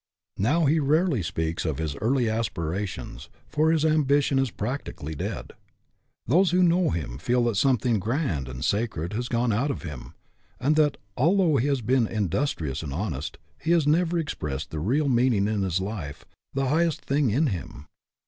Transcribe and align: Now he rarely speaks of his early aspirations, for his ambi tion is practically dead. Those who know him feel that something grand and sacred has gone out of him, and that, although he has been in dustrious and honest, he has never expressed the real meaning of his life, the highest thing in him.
Now 0.39 0.65
he 0.65 0.79
rarely 0.79 1.21
speaks 1.21 1.63
of 1.63 1.77
his 1.77 1.95
early 1.97 2.27
aspirations, 2.27 3.29
for 3.47 3.69
his 3.71 3.83
ambi 3.83 4.19
tion 4.23 4.39
is 4.39 4.49
practically 4.49 5.13
dead. 5.13 5.53
Those 6.25 6.49
who 6.49 6.63
know 6.63 6.89
him 6.89 7.19
feel 7.19 7.43
that 7.43 7.53
something 7.55 7.99
grand 7.99 8.49
and 8.49 8.65
sacred 8.65 9.13
has 9.13 9.27
gone 9.27 9.53
out 9.53 9.69
of 9.69 9.83
him, 9.83 10.15
and 10.59 10.75
that, 10.75 10.97
although 11.15 11.57
he 11.57 11.67
has 11.67 11.81
been 11.81 12.07
in 12.07 12.29
dustrious 12.29 12.81
and 12.81 12.91
honest, 12.91 13.37
he 13.61 13.69
has 13.73 13.85
never 13.85 14.17
expressed 14.17 14.71
the 14.71 14.79
real 14.79 15.07
meaning 15.07 15.47
of 15.47 15.61
his 15.61 15.79
life, 15.79 16.25
the 16.55 16.69
highest 16.69 17.01
thing 17.05 17.29
in 17.29 17.45
him. 17.53 17.85